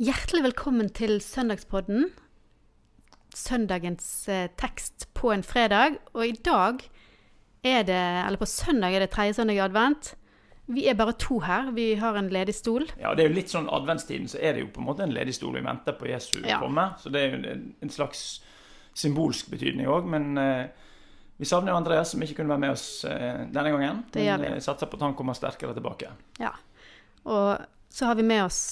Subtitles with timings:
[0.00, 2.06] Hjertelig velkommen til Søndagspodden.
[3.36, 5.98] Søndagens eh, tekst på en fredag.
[6.14, 6.80] Og i dag
[7.68, 10.14] er det, eller på søndag er det tredje søndag i advent.
[10.72, 11.68] Vi er bare to her.
[11.76, 12.86] Vi har en ledig stol.
[13.00, 15.12] Ja, det er jo litt sånn adventstiden, så er det jo på en måte en
[15.12, 15.58] ledig stol.
[15.58, 16.62] Vi venter på Jesu Ja.
[16.62, 16.94] komme.
[17.02, 18.40] Så det er jo en, en slags
[18.96, 20.08] symbolsk betydning òg.
[20.08, 20.66] Men eh,
[21.36, 24.04] vi savner jo Andreas, som ikke kunne være med oss eh, denne gangen.
[24.14, 24.48] Det gjør vi.
[24.48, 26.14] Men eh, satser på at han kommer sterkere tilbake.
[26.40, 26.54] Ja.
[27.28, 27.58] Og
[27.92, 28.62] så har vi med oss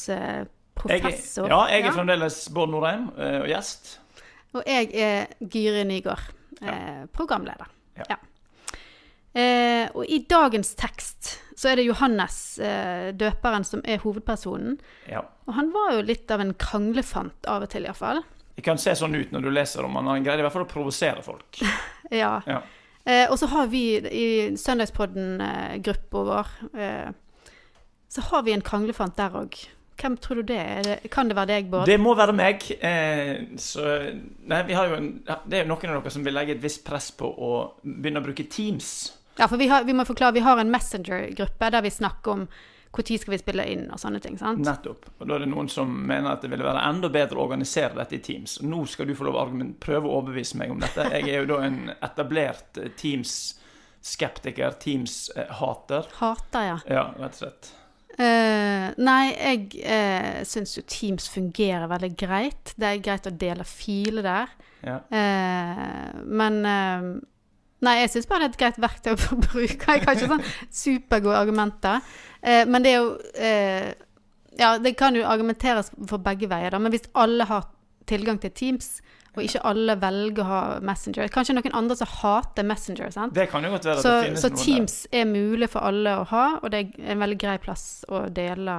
[0.87, 1.93] eh, Jeg ja, jeg er Ja.
[1.93, 3.99] fremdeles Bård Norheim eh, og gjest.
[4.55, 6.23] Og jeg er Gyri Nygaard,
[6.63, 7.07] ja.
[7.13, 7.67] programleder.
[7.99, 8.17] Ja.
[9.39, 14.79] Eh, og i dagens tekst så er det Johannes, eh, døperen, som er hovedpersonen.
[15.11, 15.21] Ja.
[15.47, 18.23] Og han var jo litt av en kranglefant av og til, iallfall.
[18.57, 20.07] Det kan se sånn ut når du leser om han.
[20.11, 21.61] Han greide i hvert fall å provosere folk.
[22.11, 22.39] Ja.
[22.49, 22.63] Ja.
[23.05, 26.47] Eh, og så har vi i Søndagspodden-gruppa vår
[26.81, 27.11] eh,
[28.09, 29.59] Så har vi en kranglefant der òg.
[29.99, 30.89] Hvem tror du det er?
[31.11, 31.89] Kan det være deg, Bård?
[31.91, 32.65] Det må være meg.
[32.79, 33.85] Eh, så
[34.49, 36.63] Nei, vi har jo en, det er jo noen av dere som vil legge et
[36.63, 38.93] visst press på å begynne å bruke Teams.
[39.39, 42.49] Ja, for vi, har, vi må forklare, vi har en Messenger-gruppe der vi snakker om
[42.89, 44.39] når skal vi spille inn og sånne ting.
[44.41, 44.65] sant?
[44.65, 45.11] Nettopp.
[45.21, 47.95] Og da er det noen som mener at det ville være enda bedre å organisere
[47.99, 48.59] dette i Teams.
[48.65, 49.47] Nå skal du få lov å
[49.79, 51.05] prøve å overbevise meg om dette.
[51.13, 56.09] Jeg er jo da en etablert eh, Teams-skeptiker, Teams-hater.
[56.19, 56.79] Hater, ja.
[56.89, 57.71] Ja, rett og slett.
[58.19, 62.72] Eh, nei, jeg uh, syns jo Teams fungerer veldig greit.
[62.74, 64.55] Det er greit å dele filer der.
[64.83, 65.00] Ja.
[65.12, 67.11] Uh, men uh,
[67.78, 69.69] Nei, jeg syns bare det er et greit verktøy å bruke.
[69.70, 72.00] Jeg har ikke sånn supergode argumenter.
[72.42, 73.12] Men det er jo
[74.58, 76.80] Ja, det kan jo argumenteres for begge veier, da.
[76.83, 77.69] Men hvis alle har
[78.09, 78.98] tilgang til Teams,
[79.37, 83.37] og ikke alle velger å ha Messenger Kanskje noen andre som hater Messenger, sant?
[83.37, 85.87] Det kan jo godt være at Så, det finnes så noen Teams er mulig for
[85.87, 88.75] alle å ha, og det er en veldig grei plass å dele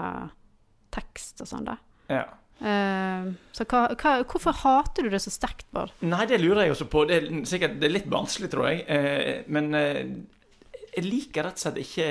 [0.94, 1.77] tekst og sånn, da.
[2.09, 2.25] Ja.
[2.59, 5.94] Uh, så hva, hva, hvorfor hater du det så sterkt, Bård?
[6.03, 7.06] Nei, det lurer jeg også på.
[7.07, 8.84] Det er sikkert det er litt vanskelig, tror jeg.
[8.90, 10.01] Uh, men uh,
[10.90, 12.09] jeg liker rett og slett ikke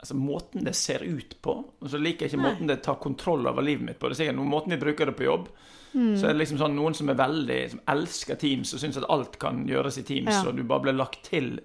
[0.00, 1.52] Altså måten det ser ut på.
[1.80, 2.50] Og så liker jeg ikke Nei.
[2.54, 4.08] måten det tar kontroll over livet mitt på.
[4.08, 5.48] Det er sikkert noen måten vi bruker det på jobb.
[5.92, 6.14] Mm.
[6.16, 9.08] Så er det liksom sånn noen som er veldig Som elsker Teams og syns at
[9.10, 10.44] alt kan gjøres i Teams, Ja.
[10.48, 11.58] og du bare blir lagt til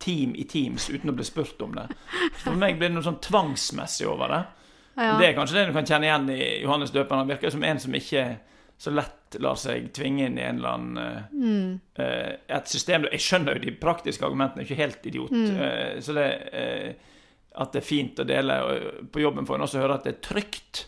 [0.00, 1.88] team i Teams uten å bli spurt om det.
[2.42, 4.42] For meg blir det noe sånn tvangsmessig over det.
[4.96, 5.18] Ja.
[5.18, 7.18] Det er kanskje det du kan kjenne igjen i Johannes døperen.
[7.24, 8.24] Han virker som en som ikke
[8.78, 11.80] så lett lar seg tvinge inn i en eller annen Mm.
[11.98, 15.30] uh, et system Jeg skjønner jo de praktiske argumentene, jeg er ikke helt idiot.
[15.30, 15.56] Mm.
[15.58, 16.94] Uh, så det eh,
[17.54, 18.54] at det er fint å dele
[19.12, 20.86] på jobben får en også høre at det er trygt.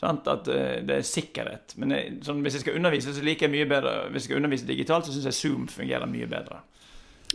[0.00, 0.26] Sant?
[0.28, 1.74] At eh, det er sikkerhet.
[1.80, 4.36] Men jeg, sånn, hvis jeg skal undervise, så liker jeg mye bedre Hvis jeg skal
[4.42, 6.58] undervise digitalt, så syns jeg Zoom fungerer mye bedre.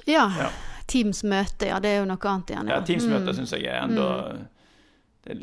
[0.06, 0.28] Ja.
[0.38, 0.50] Ja.
[0.92, 1.80] Teams-møte, ja.
[1.80, 2.70] Det er jo noe annet igjen.
[2.70, 3.38] Ja, Teams-møter Mm.
[3.40, 4.08] syns jeg er enda
[5.24, 5.42] Det er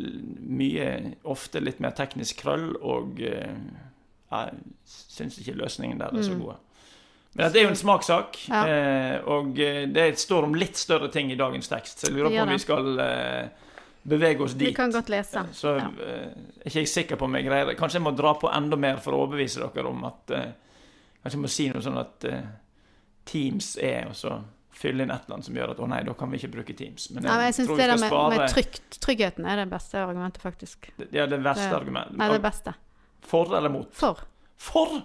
[0.59, 0.87] mye
[1.31, 3.55] Ofte litt mer teknisk krøll, og eh,
[4.31, 6.43] jeg syns ikke løsningen der er så Mm.
[7.35, 8.63] Men dette er jo en smakssak, Ja.
[8.67, 11.99] eh, og eh, det står om litt større ting i dagens tekst.
[12.01, 13.49] Så jeg lurer på om vi skal eh,
[14.09, 14.69] bevege oss dit.
[14.69, 15.45] Vi kan godt lese.
[15.53, 15.87] Så Ja.
[16.03, 17.77] eh, er ikke jeg sikker på om jeg greier det.
[17.79, 20.27] Kanskje jeg må dra på enda mer for å overbevise dere om at
[21.19, 22.25] Kanskje jeg må si noe sånn at
[23.29, 24.39] Teams er, og så
[24.79, 26.75] fylle inn et eller annet som gjør at å nei, da kan vi ikke bruke
[26.79, 27.09] Teams.
[27.11, 30.41] Men Nei, men jeg tror det der med, med trygt, tryggheten er det beste argumentet,
[30.45, 30.89] faktisk.
[31.13, 32.17] Ja, det verste Det- argumentet.
[32.17, 32.75] Nei, det beste.
[33.29, 33.91] For eller mot?
[33.93, 34.23] For.
[34.57, 35.03] For!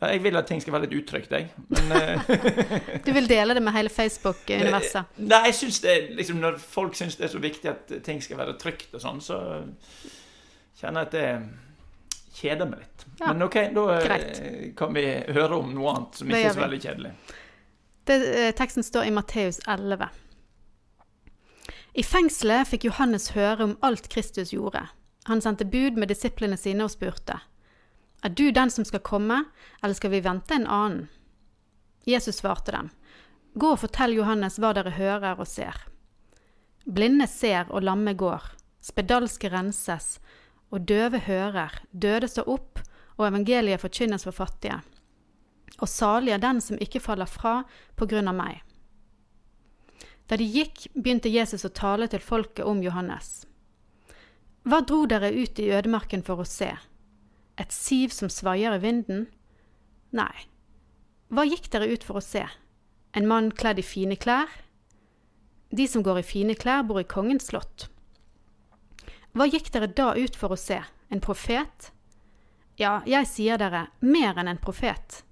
[0.00, 1.46] Ja, jeg vil at ting skal være litt utrygt, jeg.
[1.72, 2.26] Men eh,
[3.06, 5.16] Du vil dele det med hele Facebook-universet.
[5.24, 8.42] Nei, jeg synes det liksom Når folk syns det er så viktig at ting skal
[8.42, 9.38] være trygt og sånn, så
[10.76, 11.30] kjenner jeg at det
[12.36, 13.06] kjeder meg litt.
[13.22, 14.44] Ja, Men OK, da eh, greit.
[14.76, 17.16] kan vi høre om noe annet som ikke er så veldig kjedelig.
[18.06, 20.12] Det, eh, teksten står i Matteus 11.
[21.96, 24.84] I fengselet fikk Johannes høre om alt Kristus gjorde.
[25.30, 27.40] Han sendte bud med disiplene sine og spurte.
[28.24, 29.44] Er du den som skal komme,
[29.82, 31.08] eller skal vi vente en annen?
[32.06, 32.90] Jesus svarte dem.
[33.54, 35.78] Gå og fortell Johannes hva dere hører og ser.
[36.86, 38.44] Blinde ser og lamme går,
[38.84, 40.18] spedalske renses,
[40.70, 42.82] og døve hører, døde står opp,
[43.16, 44.78] og evangeliet forkynnes for fattige.
[45.80, 47.62] Og salig er den som ikke faller fra
[47.96, 48.60] på grunn av meg.
[50.26, 53.46] Da de gikk, begynte Jesus å tale til folket om Johannes.
[54.66, 56.72] Hva dro dere ut i ødemarken for å se?
[57.56, 59.26] Et siv som svaier i vinden?
[60.12, 60.46] Nei.
[61.32, 62.44] Hva gikk dere ut for å se?
[63.16, 64.50] En mann kledd i fine klær?
[65.72, 67.88] De som går i fine klær, bor i kongens slott.
[69.36, 70.78] Hva gikk dere da ut for å se?
[71.10, 71.90] En profet?
[72.76, 75.22] Ja, jeg sier dere, mer enn en profet.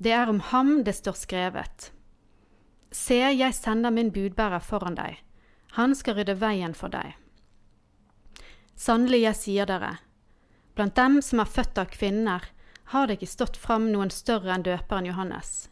[0.00, 1.90] Det er om ham det står skrevet.
[2.94, 5.18] Se, jeg sender min budbærer foran deg.
[5.76, 7.12] Han skal rydde veien for deg.
[8.78, 9.98] Sannelig, jeg sier dere,
[10.78, 12.44] blant dem som er født av kvinner,
[12.92, 15.68] har det ikke stått fram noen større enn døperen Johannes.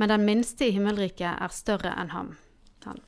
[0.00, 2.36] Men den minste i himmelriket er større enn ham.
[2.86, 3.02] Han.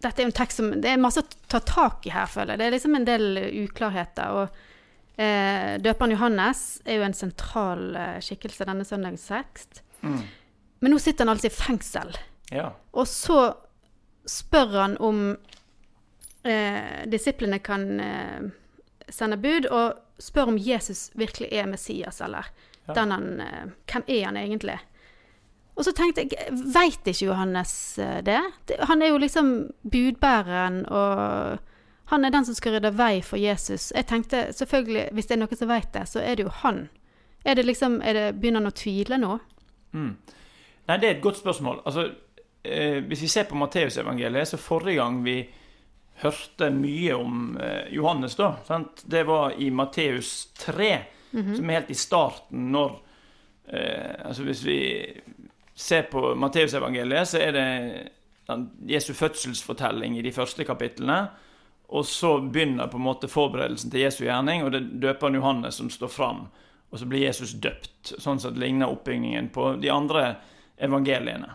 [0.00, 2.60] Dette er en tekst som Det er masse å ta tak i her, føler jeg.
[2.60, 4.40] Det er liksom en del uklarheter.
[4.40, 9.82] Og eh, døperen Johannes er jo en sentral eh, skikkelse denne søndagens tekst.
[10.02, 10.20] Mm.
[10.80, 12.16] Men nå sitter han altså i fengsel.
[12.50, 12.70] Ja.
[12.96, 13.42] Og så
[14.28, 15.22] spør han om
[16.42, 18.50] eh, disiplene kan eh,
[19.10, 22.44] sende bud, og spør om Jesus virkelig er Messias, eller
[22.88, 22.94] Ja.
[22.94, 24.78] den han, eh, hvem er han egentlig?
[25.76, 28.40] Og så tenkte jeg, veit ikke Johannes eh, det?
[28.68, 28.76] det?
[28.88, 31.58] Han er jo liksom budbæreren, og
[32.10, 33.92] han er den som skal rydde vei for Jesus.
[33.96, 36.88] Jeg tenkte selvfølgelig, hvis det er noen som veit det, så er det jo han.
[37.44, 39.38] Er det liksom, er det, Begynner han å tvile nå?
[39.92, 40.16] Mm.
[40.88, 41.80] Nei, det er et godt spørsmål.
[41.86, 42.10] Altså,
[42.64, 45.38] eh, hvis vi ser på Matteusevangeliet, så forrige gang vi
[46.22, 49.02] hørte mye om eh, Johannes, da, sant?
[49.04, 50.90] det var i Matteus 3,
[51.30, 52.96] som er helt i starten, når
[53.70, 54.80] eh, Altså, hvis vi
[55.74, 57.68] ser på Matteusevangeliet, så er det
[58.90, 61.20] Jesu fødselsfortelling i de første kapitlene.
[61.90, 65.80] Og så begynner på en måte forberedelsen til Jesu gjerning, og det døper han Johannes
[65.80, 66.44] som står fram.
[66.90, 70.34] Og så blir Jesus døpt, sånn at det ligner oppbyggingen på de andre
[70.82, 71.54] evangeliene.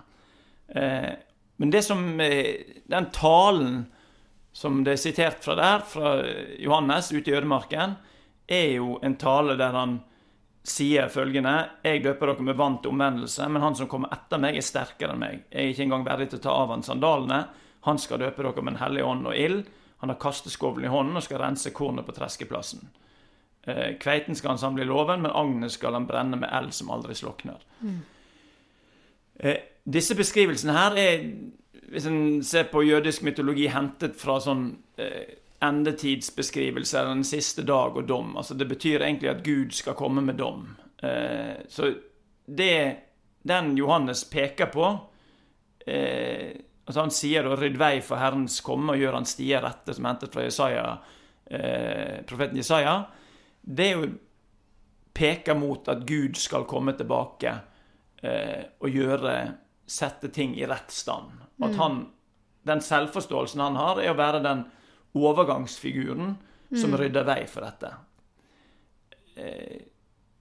[0.67, 1.11] Eh,
[1.55, 3.85] men det som eh, Den talen
[4.55, 6.15] som det er sitert fra der, fra
[6.63, 7.97] Johannes ute i ødemarken,
[8.47, 9.97] er jo en tale der han
[10.65, 11.53] sier følgende
[11.83, 15.13] Jeg døper dere med vann til omvendelse, men han som kommer etter meg, er sterkere
[15.13, 15.41] enn meg.
[15.51, 17.41] Jeg er ikke engang verdig til å ta av han sandalene.
[17.89, 19.65] Han skal døpe dere med en hellig ånd og ild.
[20.01, 22.87] Han har kasteskovlen i hånden og skal rense kornet på treskeplassen.
[23.67, 26.95] Eh, kveiten skal han samle i låven, men agnet skal han brenne med eld som
[26.95, 27.59] aldri slukner.
[27.81, 28.03] Mm.
[29.83, 31.23] disse beskrivelsene her er,
[31.95, 34.67] hvis en ser på jødisk mytologi, hentet fra sånn
[34.99, 38.35] eh, eller den siste dag og dom.
[38.37, 40.75] Altså Det betyr egentlig at Gud skal komme med dom.
[40.99, 41.93] Eh, så
[42.45, 42.97] det
[43.47, 44.85] den Johannes peker på
[45.87, 46.51] eh,
[46.85, 50.05] altså Han sier å 'rydd vei for Herrens komme og gjør han stier rette', som
[50.05, 50.85] er hentet fra Jesaja,
[51.45, 52.95] eh, profeten Jesaja.
[53.61, 54.11] Det er jo
[55.13, 57.55] peker mot at Gud skal komme tilbake
[58.21, 59.37] eh, og gjøre
[59.85, 61.44] Sette ting i rett stand.
[61.63, 62.01] At han,
[62.67, 64.65] den selvforståelsen han har, er å være den
[65.15, 66.33] overgangsfiguren
[66.75, 67.91] som rydder vei for dette.
[69.35, 69.81] Eh,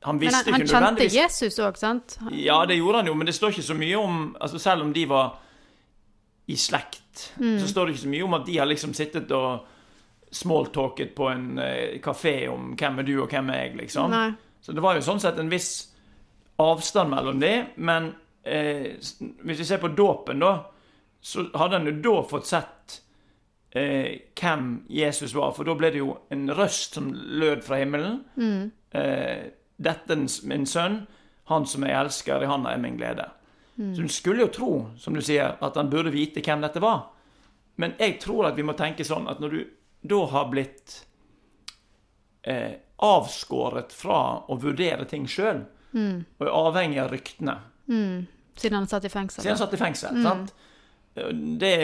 [0.05, 2.16] han Men visste han, han ikke kjente Jesus òg, sant?
[2.37, 4.93] Ja, det gjorde han jo, men det står ikke så mye om altså Selv om
[4.93, 5.37] de var
[6.46, 7.00] i slekt,
[7.38, 7.60] Mm.
[7.62, 9.67] så står det ikke så mye om at de har liksom sittet og
[10.34, 14.10] smalltalket på en eh, kafé om hvem er du og hvem er jeg, liksom.
[14.10, 14.32] Nei.
[14.60, 15.93] Så det var jo sånn sett en viss
[16.58, 18.10] avstand mellom de, men
[18.43, 20.56] eh, hvis vi ser på dåpen, da,
[21.24, 22.98] så hadde han jo da fått sett
[23.72, 28.20] eh, hvem Jesus var, for da ble det jo en røst som lød fra himmelen.
[28.94, 29.46] Eh,
[29.80, 31.00] dette er min sønn,
[31.50, 33.26] han som jeg elsker, i han er min glede.
[33.74, 34.72] Så du skulle jo tro,
[35.02, 37.08] som du sier, at han burde vite hvem dette var.
[37.80, 39.64] Men jeg tror at vi må tenke sånn at når du
[40.14, 41.00] da har blitt
[42.46, 45.64] eh, avskåret fra å vurdere ting sjøl,
[46.38, 47.56] og er avhengig av ryktene
[48.56, 49.42] Siden han satt i fengsel.
[49.42, 50.54] Siden han satt i fengsel, sant?
[51.14, 51.74] Det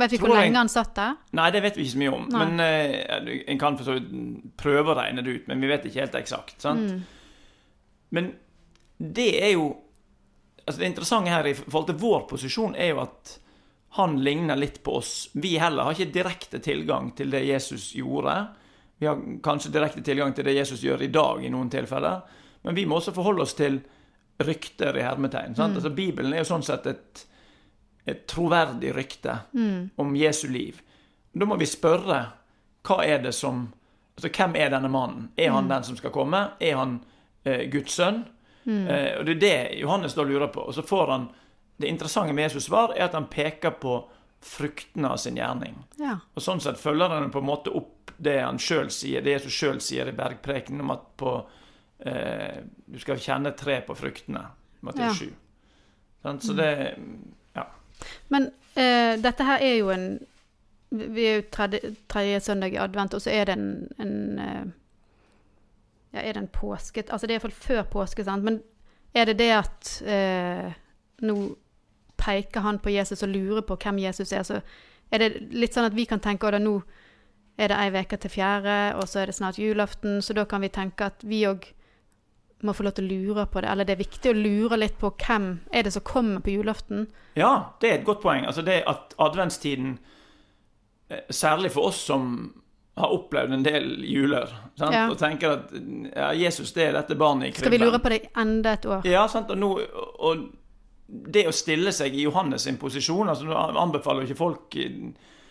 [0.00, 1.18] Vet vi hvor lenge han satt der?
[1.36, 2.22] Nei, det vet vi ikke så mye om.
[2.32, 2.44] Nei.
[2.46, 5.84] Men uh, En kan for så vidt prøve å regne det ut, men vi vet
[5.86, 6.56] ikke helt eksakt.
[6.64, 7.02] sant?
[8.16, 8.32] Men
[8.96, 9.68] det er jo
[10.64, 13.30] altså Det interessante her i forhold til vår posisjon er jo at
[13.98, 15.30] han ligner litt på oss.
[15.34, 18.36] Vi heller har ikke direkte tilgang til det Jesus gjorde.
[19.00, 22.20] Vi har kanskje direkte tilgang til det Jesus gjør i dag, i noen tilfeller.
[22.62, 23.80] Men vi må også forholde oss til
[24.38, 25.56] rykter i hermetegn.
[25.58, 25.74] sant?
[25.80, 27.24] Altså Bibelen er jo sånn sett et,
[28.10, 29.38] et troverdig rykte
[29.96, 30.80] om Jesu liv.
[31.32, 32.20] Da må vi spørre
[32.86, 33.68] hva er det som
[34.20, 35.28] Altså, hvem er denne mannen?
[35.40, 36.50] Er han den som skal komme?
[36.60, 36.98] Er han
[37.44, 38.18] eh, Guds sønn?
[38.68, 40.60] Eh, og det er det Johannes da lurer på.
[40.60, 41.28] Og så får han
[41.80, 43.94] Det interessante med Jesus' svar er at han peker på
[44.44, 45.78] fruktene av sin gjerning.
[45.96, 46.18] Ja.
[46.36, 49.56] Og sånn sett følger han på en måte opp det han sjøl sier, det Jesus
[49.56, 51.32] sjøl sier i bergprekenen om at på
[52.04, 54.44] eh, Du skal kjenne tre på fruktene.
[54.84, 55.28] Matteus Ja.
[56.34, 56.40] 7.
[56.40, 56.94] Så det Ja.
[58.28, 60.10] Men eh, dette her er jo en
[60.90, 64.64] Vi er jo tredje, tredje søndag i advent, og så er det en, en eh,
[66.12, 68.44] Ja, er det en påske Altså det er iallfall før påske, sant.
[68.44, 68.62] Men
[69.14, 70.72] er det det at eh,
[71.22, 71.36] nå
[72.20, 74.60] peker han på Jesus og lurer på hvem Jesus er, så
[75.10, 76.80] er det litt sånn at vi kan tenke at nå
[77.60, 80.62] er det ei uke til fjerde, og så er det snart julaften, så da kan
[80.62, 81.66] vi tenke at vi òg
[82.62, 83.70] må få lov til å lure på det.
[83.72, 87.06] Eller det er viktig å lure litt på hvem er det som kommer på julaften.
[87.38, 88.46] Ja, det er et godt poeng.
[88.46, 89.98] Altså det at adventstiden
[91.10, 92.54] eh, Særlig for oss som
[93.00, 94.50] har opplevd en del juler.
[94.78, 94.94] Sant?
[94.94, 95.06] Ja.
[95.10, 95.70] Og tenker at
[96.16, 97.62] ja, Jesus det er dette barnet i krybben.
[97.64, 99.06] Skal vi lure på det enda et år?
[99.08, 99.50] Ja, sant?
[99.54, 99.70] Og, nå,
[100.20, 100.48] og
[101.08, 104.90] det å stille seg i Johannes sin posisjon altså Nå anbefaler jo ikke folk i-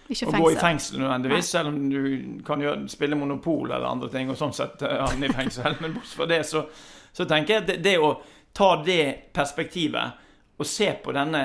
[0.10, 1.00] Ikke å gå i fengsel.
[1.00, 4.82] nødvendigvis, nødvendigvis, selv om du kan gjøre, spille monopol eller andre ting, og sånn sett
[4.82, 5.76] eh, havne i fengsel.
[5.82, 6.64] Men bortsett fra det, så,
[7.12, 8.14] så tenker jeg at det, det å
[8.56, 11.44] ta det perspektivet og se på denne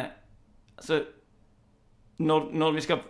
[0.76, 1.00] altså,
[2.24, 3.02] når, når vi skal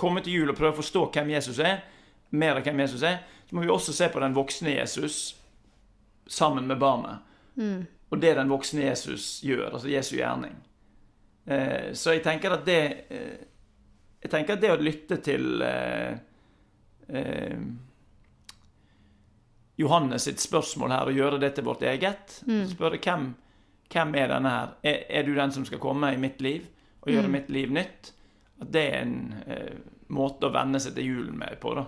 [0.00, 1.82] komme til jul og prøve å forstå hvem Jesus er,
[2.30, 5.18] mer av hvem Jesus er, så må vi også se på den voksne Jesus
[6.30, 7.26] sammen med barnet.
[8.10, 10.54] Og det den voksne Jesus gjør, altså Jesu gjerning.
[11.46, 13.46] Eh, så jeg tenker at det eh,
[14.20, 16.18] Jeg tenker at det å lytte til eh,
[17.08, 17.62] eh,
[19.80, 22.40] Johannes sitt spørsmål her og gjøre det til vårt eget.
[22.72, 23.30] Spørre hvem,
[23.92, 24.74] hvem er denne her?
[24.84, 26.66] Er, er du den som skal komme i mitt liv
[27.00, 28.12] og gjøre mitt liv nytt?
[28.60, 29.80] At det er en eh,
[30.12, 31.86] måte å venne seg til julen med på, da.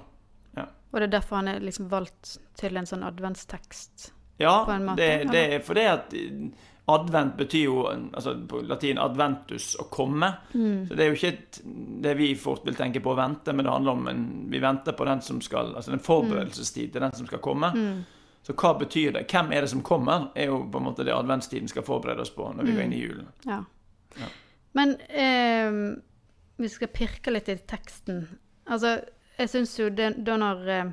[0.92, 4.10] Og det er derfor han er liksom valgt til en sånn adventstekst.
[4.42, 9.72] Ja, måte, det, det er fordi at eh, advent betyr jo altså på latin adventus
[9.80, 10.28] å komme.
[10.52, 10.88] Mm.
[10.88, 11.60] Så det er jo ikke et,
[12.04, 14.96] det vi fort vil tenke på å vente, men det handler om en, vi venter
[14.98, 17.72] på den som skal Altså en forberedelsestid til den som skal komme.
[17.76, 18.02] Mm.
[18.42, 19.26] Så hva betyr det?
[19.30, 20.30] Hvem er det som kommer?
[20.34, 22.96] Er jo på en måte det adventstiden skal forberede oss på når vi går inn
[22.96, 23.28] i julen.
[23.46, 23.60] Ja.
[24.18, 24.30] Ja.
[24.72, 25.76] Men eh,
[26.56, 28.24] vi skal pirke litt i teksten.
[28.66, 28.96] Altså,
[29.38, 30.92] jeg syns jo det da når eh,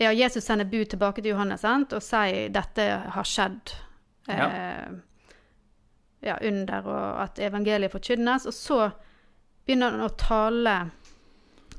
[0.00, 1.92] Ja, Jesus sender bud tilbake til Johannes sant?
[1.92, 3.74] og sier 'dette har skjedd'.
[4.30, 4.98] Eh,
[6.20, 8.46] ja, under, og at evangeliet forkynnes.
[8.50, 8.80] Og så
[9.66, 10.74] begynner han å tale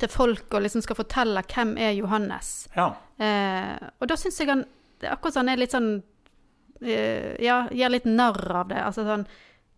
[0.02, 2.68] til folk og liksom skal fortelle hvem er Johannes.
[2.76, 2.88] Ja.
[3.22, 4.66] Eh, og da syns jeg han
[5.02, 5.92] akkurat sånn er litt sånn
[6.82, 8.82] eh, Ja, gjør litt narr av det.
[8.82, 9.28] Altså sånn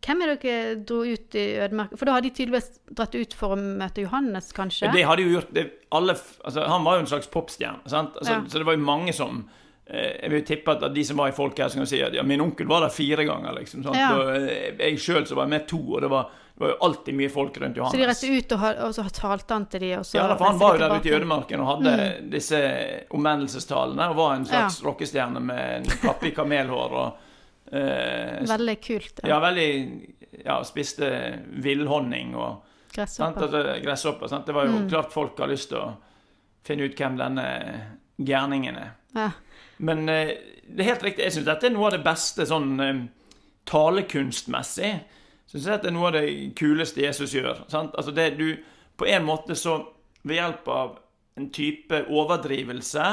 [0.03, 1.95] Hvem er dere dro ut i ødemarken?
[1.99, 4.89] For da har de tydeligvis dratt ut for å møte Johannes, kanskje?
[4.91, 5.63] Det hadde jo gjort det,
[5.95, 7.79] alle, altså, Han var jo en slags popstjerne.
[7.87, 8.17] sant?
[8.19, 8.41] Altså, Ja.
[8.51, 9.45] Så det var jo mange som
[9.93, 12.23] Jeg vil tippe at de som var i folk her, som kan si at ja,
[12.25, 13.53] min onkel var der fire ganger.
[13.59, 13.97] liksom, sant?
[13.99, 14.13] Ja.
[14.17, 17.29] Og eh, jeg sjøl var med to, og det var, det var jo alltid mye
[17.33, 17.93] folk rundt Johannes.
[17.93, 20.49] Så de reiste ut, og, og så talte han til de, og så Ja, for
[20.49, 21.93] Han var jo der ute i ødemarken og hadde
[22.33, 22.59] disse
[23.13, 29.23] omvendelsestalene og var en slags rockestjerne med en kappe i kamelhår og eh, Veldig kult.
[29.29, 29.69] Ja, veldig
[30.43, 31.09] Ja, spiste
[31.61, 32.63] villhonning og?
[32.93, 33.45] Gresshopper.
[33.47, 34.29] Altså, gresshopper.
[34.29, 34.45] Sant?
[34.45, 35.91] Det var jo klart folk har lyst til å
[36.65, 37.45] finne ut hvem denne
[38.21, 38.91] gærningen er.
[39.17, 39.29] Ja.
[39.77, 40.35] Men eh,
[40.67, 41.25] det er helt riktig.
[41.25, 43.03] Jeg syns dette er noe av det beste sånn eh,
[43.69, 44.93] talekunstmessig.
[45.49, 46.25] Syns jeg at det er noe av det
[46.57, 47.65] kuleste Jesus gjør.
[47.71, 47.95] Sant?
[47.99, 48.55] Altså det du
[48.97, 49.79] På en måte så
[50.23, 50.99] Ved hjelp av
[51.35, 53.05] en type overdrivelse,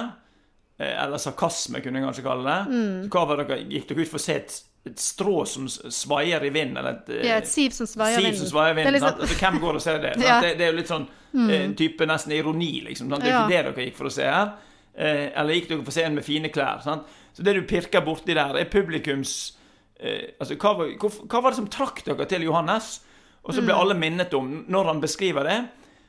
[0.78, 2.80] eh, eller sarkasme, kunne jeg kanskje kalle det.
[3.06, 6.44] Så hva var dere, Gikk dere ut for å se et, et strå som svaier
[6.44, 6.76] i vinden?
[6.76, 8.38] Eller et, ja, et siv som svaier i vinden.
[8.42, 8.98] som svaier i vinden.
[8.98, 9.24] liksom-?
[9.24, 10.12] Altså, hvem går og ser det?
[10.28, 10.36] Ja.
[10.44, 11.48] Det, det er jo litt sånn mm.
[11.56, 13.08] en type nesten ironi, liksom.
[13.08, 13.24] Sant?
[13.24, 13.64] Det er ikke Ja.
[13.64, 14.52] det dere gikk for å se her.
[14.94, 16.80] Eh, eller gikk dere for scenen med fine klær?
[16.84, 17.06] Sant?
[17.32, 19.56] Så det du pirker borti der, er publikums
[20.00, 23.00] eh, Altså, hva var, hvorf- hva var det som trakk dere til Johannes?
[23.44, 25.58] Og så ble alle minnet om Når han beskriver det,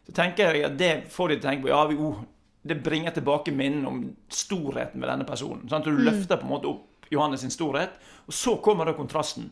[0.07, 1.69] så tenker jeg at det får de til å tenke på.
[1.71, 2.23] Ja, vi, oh,
[2.67, 5.69] det bringer tilbake minnen om storheten ved denne personen.
[5.69, 5.85] Sant?
[5.85, 7.93] Du løfter på en måte opp Johannes sin storhet,
[8.25, 9.51] og så kommer da kontrasten.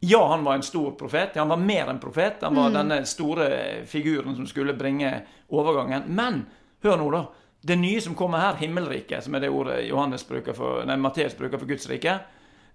[0.00, 1.34] Ja, han var en stor profet.
[1.36, 2.40] Han var mer enn profet.
[2.42, 5.10] Han var denne store figuren som skulle bringe
[5.52, 6.06] overgangen.
[6.08, 6.46] Men
[6.82, 7.26] hør nå, da.
[7.60, 11.36] Det nye som kommer her, himmelriket, som er det ordet Johannes bruker for, nei, Matteus
[11.36, 12.14] bruker for Guds rike,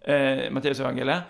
[0.02, 1.24] eh, Matteus evangeliet,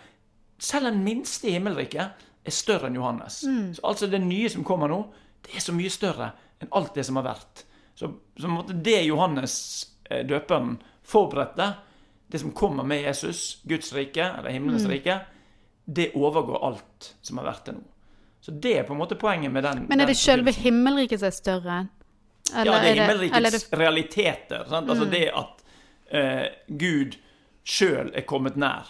[0.60, 3.42] selv den minste i himmelriket er større enn Johannes.
[3.78, 5.00] Så altså det nye som kommer nå,
[5.46, 7.66] det er så mye større enn alt det som har vært.
[7.96, 9.56] Så, så måtte det Johannes
[10.10, 11.74] eh, døperen forberedte,
[12.28, 15.20] det som kommer med Jesus, Guds rike, eller himmelens rike,
[15.86, 17.84] det overgår alt som har vært til nå.
[18.46, 21.32] Så det er på en måte poenget med den Men er det selve himmelriket som
[21.32, 21.78] er større?
[22.54, 23.80] Eller Ja, det er himmelrikets det- Mm.
[23.80, 24.66] realiteter.
[24.70, 24.90] Sant?
[24.90, 25.64] Altså det at
[26.12, 27.16] eh, Gud
[27.66, 28.86] sjøl er kommet nær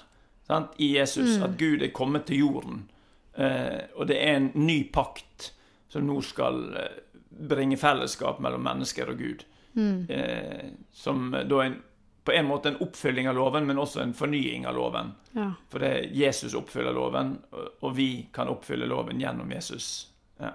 [0.47, 0.71] sant?
[0.77, 1.37] i Jesus.
[1.37, 1.43] Mm.
[1.43, 2.89] At Gud er kommet til jorden.
[3.37, 5.51] Eh, og det er en ny pakt
[5.89, 7.01] som nå skal eh,
[7.47, 9.43] bringe fellesskap mellom mennesker og Gud.
[9.75, 10.05] Mm.
[10.09, 11.81] Eh, som da er en,
[12.25, 15.11] på en måte en oppfylling av loven, men også en fornying av loven.
[15.35, 15.51] Ja.
[15.69, 20.07] For det er Jesus oppfyller loven, og, og vi kan oppfylle loven gjennom Jesus.
[20.39, 20.53] Ja.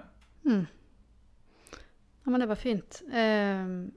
[2.21, 3.01] Ja, men det var fint.
[3.09, 3.89] Uh,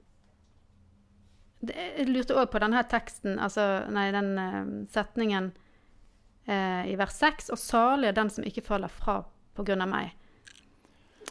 [1.65, 5.51] det, jeg lurte òg på denne teksten, altså Nei, den uh, setningen
[6.49, 7.51] uh, i vers 6.
[7.53, 9.21] Og salig er den som ikke faller fra
[9.55, 10.13] på grunn av meg.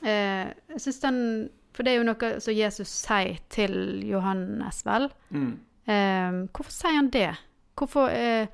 [0.02, 1.20] Eh, jeg synes den
[1.74, 3.74] For det er jo noe som Jesus sier til
[4.06, 5.08] Johannes, vel?
[5.34, 5.54] Mm.
[5.90, 7.32] Ehm, hvorfor sier han det?
[7.74, 8.46] Hvorfor eh,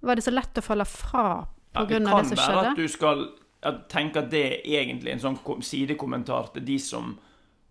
[0.00, 2.70] var det så lett å falle fra på Ja, grunn av det som være skjedde?
[2.70, 3.26] at du skal
[3.66, 7.16] jeg tenker at det er egentlig en sånn sidekommentar til de som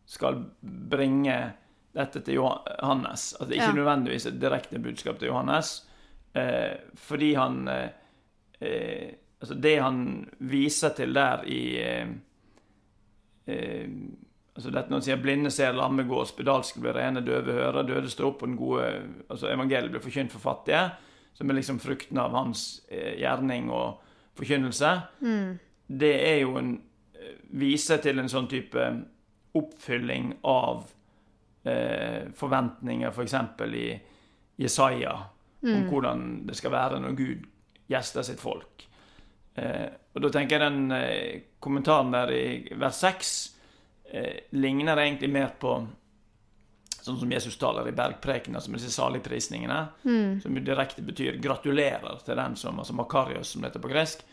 [0.06, 0.44] skal
[0.90, 1.54] bringe
[1.96, 3.34] dette til Johannes.
[3.40, 3.78] At det ikke Ja.
[3.80, 5.86] nødvendigvis er et direkte budskap til Johannes.
[6.36, 7.90] Eh, fordi han eh,
[8.62, 12.08] eh, Altså, det han viser til der i eh,
[13.48, 13.90] eh,
[14.56, 18.10] altså dette Når han sier 'blinde ser, lamme går, spedalske blir rene, døve hører', 'døde
[18.10, 20.92] står opp', og den gode altså evangeliet blir forkynt for fattige,
[21.34, 24.00] som er liksom frukten av hans gjerning og
[24.36, 25.02] forkynnelse,
[26.00, 26.82] det er jo en
[27.52, 29.06] viser til en sånn type
[29.56, 30.86] oppfylling av
[31.64, 33.36] eh, forventninger, f.eks.
[33.58, 33.88] For i
[34.62, 35.16] Jesaja,
[35.66, 37.46] om hvordan det skal være når Gud
[37.90, 38.88] gjester sitt folk.
[39.56, 42.46] Eh, og da tenker jeg den eh, kommentaren der i
[42.80, 43.36] vers 6
[44.12, 45.78] eh, ligner egentlig mer på
[47.06, 49.78] sånn som Jesus taler i bergprekenen, som disse saligprisningene,
[50.42, 54.24] som jo direkte betyr 'gratulerer' til den som altså Makarios, som det heter på gresk.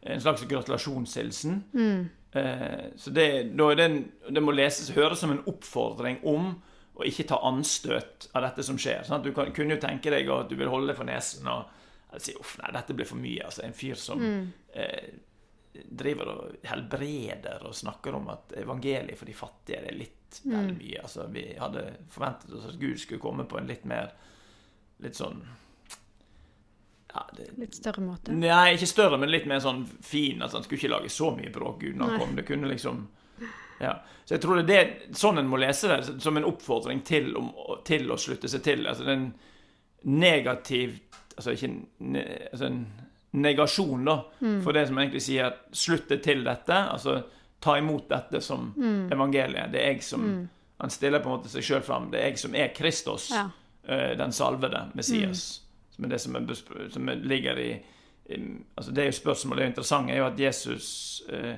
[0.00, 1.64] En slags gratulasjonshilsen.
[1.74, 3.26] Eh, så det,
[3.58, 3.86] det,
[4.30, 6.52] det må leses høres som en oppfordring om
[7.00, 9.02] å ikke ta anstøt av dette som skjer.
[9.08, 9.24] Sant?
[9.24, 12.34] Du kan, kunne jo tenke deg at du vil holde deg for nesen og si
[12.38, 13.46] uff, nei, dette blir for mye.
[13.46, 15.10] Altså, en fyr som eh,
[15.72, 21.00] driver og helbreder og snakker om at evangeliet for de fattige er litt vel mye.
[21.02, 24.12] Altså, vi hadde forventet oss at Gud skulle komme på en litt mer
[25.00, 25.38] Litt sånn
[27.14, 28.32] ja, det, Litt større måte.
[28.32, 30.42] Nei, ikke større, men litt mer sånn fin.
[30.42, 32.36] Altså, han skulle ikke lage så mye bråk uten han kom.
[32.36, 33.08] Det kunne liksom
[33.80, 33.94] ja.
[34.24, 37.32] Så jeg tror det er det, sånn en må lese det, som en oppfordring til,
[37.36, 37.48] om,
[37.88, 38.86] til å slutte seg til.
[38.86, 39.30] Altså det er en
[40.20, 41.00] negativ
[41.40, 41.68] Altså ikke
[42.12, 42.80] ne, altså en
[43.40, 44.16] negasjon, da,
[44.60, 46.80] for det som egentlig sier 'slutt til dette'.
[46.92, 47.22] Altså
[47.60, 48.74] ta imot dette som
[49.12, 49.72] evangeliet.
[49.72, 50.48] Det er jeg som
[50.80, 52.10] Han stiller på en måte seg sjøl fram.
[52.10, 53.50] Det er jeg som er Kristus, Ja.
[53.88, 55.60] eh, den salvede Messias.
[56.04, 56.54] Er det som, er,
[56.90, 57.70] som er, ligger i,
[58.30, 58.38] i
[58.76, 60.88] Altså Det er jo spørsmålet det er interessante, er jo at Jesus
[61.28, 61.54] eh,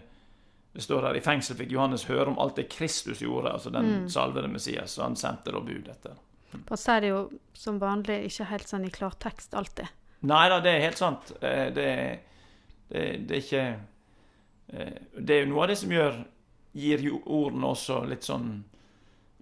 [0.75, 4.09] Det står her i fengsel fikk Johannes høre om alt det Kristus gjorde, altså den
[4.09, 6.15] salvede Messias, og han sendte da bud etter.
[6.63, 7.19] Og så er det jo
[7.57, 9.91] som vanlig ikke helt sånn i klartekst alltid.
[10.29, 11.33] Nei da, det er helt sant.
[11.43, 11.89] Eh, Det,
[12.89, 13.65] det, det er ikke
[14.73, 16.23] eh, Det er jo noe av det som gjør
[16.73, 18.63] gir jo ordene også litt sånn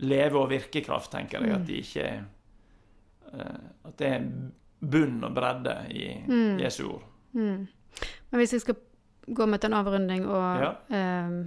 [0.03, 1.55] leve- og virkekraft, tenker jeg.
[1.55, 4.27] At de ikke eh, At det er
[4.81, 6.05] bunn og bredde i
[6.63, 7.03] Jesu ord.
[7.35, 7.69] Men
[8.33, 8.77] hvis jeg skal
[9.35, 10.71] gå med til en avrunding og Ja.
[10.91, 11.47] eh,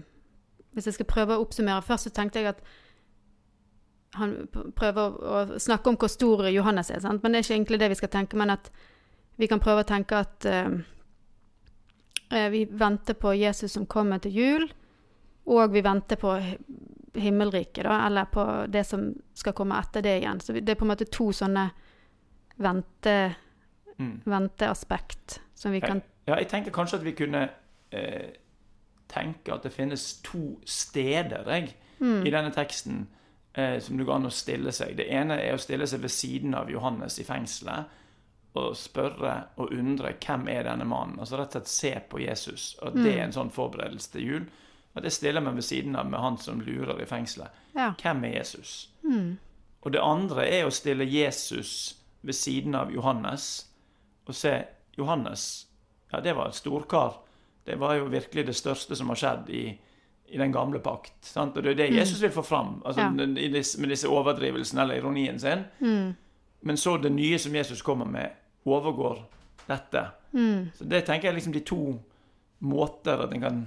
[0.73, 2.61] Hvis jeg skal prøve å oppsummere Først så tenkte jeg at
[4.15, 7.23] han prøver å snakke om hvor stor Johannes er, sant?
[7.23, 8.37] men det er ikke egentlig det vi skal tenke.
[8.37, 8.69] Men at
[9.37, 10.69] vi kan prøve å tenke at eh,
[12.31, 14.67] eh, vi venter på Jesus som kommer til jul,
[15.49, 16.57] og vi venter på hi-
[17.25, 20.39] himmelriket, da, eller på det som skal komme etter det igjen.
[20.41, 21.71] Så det er på en måte to sånne
[22.57, 23.35] vente,
[23.99, 24.21] Mm.
[24.25, 27.49] venteaspekt som vi kan Ja, jeg tenker kanskje at vi kunne
[27.91, 28.31] eh,
[29.07, 33.07] tenke at det finnes to steder jeg, i denne teksten
[33.53, 34.95] eh, som det går an å stille seg.
[34.97, 37.85] Det ene er å stille seg ved siden av Johannes i fengselet
[38.55, 41.19] og spørre og undre hvem er denne mannen?
[41.19, 42.75] Altså rett og slett se på Jesus.
[42.81, 44.43] Og det er en sånn forberedelse til jul.
[44.95, 47.49] At jeg stiller meg ved siden av med han som lurer i fengselet.
[47.75, 47.93] Ja.
[48.01, 48.89] Hvem er Jesus?
[49.05, 53.47] Og det andre er å stille Jesus ved siden av Johannes
[54.25, 54.53] og se
[54.97, 55.67] Johannes,
[56.11, 57.17] ja, det var en storkar.
[57.65, 59.63] Det var jo virkelig det største som har skjedd i,
[60.31, 61.15] i den gamle pakt.
[61.25, 61.57] Sant?
[61.57, 63.25] Og det er det Jesus vil få fram altså, Ja.
[63.51, 65.63] disse, med disse overdrivelsene eller ironien sin.
[66.61, 68.31] Men så det nye som Jesus kommer med,
[68.65, 69.23] overgår
[69.67, 70.05] dette.
[70.77, 71.99] Så det tenker jeg liksom de to
[72.63, 73.57] måter at en kan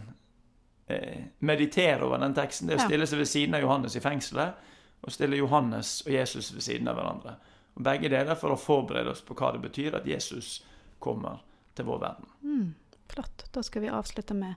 [0.88, 2.68] eh, meditere over den teksten.
[2.68, 4.54] Det er å stille seg ved siden av Johannes i fengselet,
[5.02, 7.36] og stille Johannes og Jesus ved siden av hverandre.
[7.76, 10.62] Begge deler for å forberede oss på hva det betyr at Jesus
[11.02, 11.42] kommer
[11.76, 12.74] til vår verden.
[13.12, 13.46] Flott.
[13.52, 14.54] Da skal vi avslutte med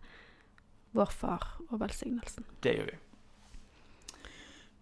[0.91, 2.47] Vår Far og velsignelsen.
[2.63, 2.97] Det gjør vi.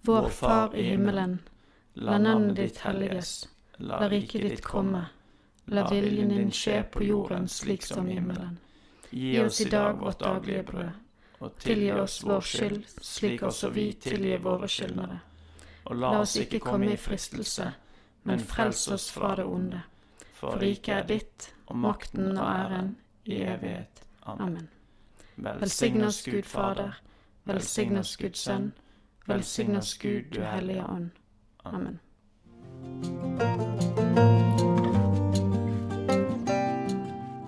[0.07, 1.39] Vår Far i himmelen.
[1.93, 3.49] La navnet ditt helliges.
[3.77, 5.07] La riket ditt komme.
[5.65, 8.59] La viljen din skje på jorden slik som i himmelen.
[9.09, 10.89] Gi oss i dag vårt daglige brød,
[11.39, 15.19] og Tilgi oss vår skyld, slik også vi tilgir våre skyldnere.
[15.87, 17.67] Og La oss ikke komme i fristelse,
[18.27, 19.81] men frels oss fra det onde.
[20.35, 24.03] For riket er ditt, og makten og æren i evighet.
[24.27, 24.67] Amen.
[25.37, 26.99] Velsign oss Gud Fader,
[27.45, 28.73] velsign oss Guds Sønn,
[29.27, 31.09] velsign oss Gud, du hellige ånd.
[31.65, 31.99] Amen.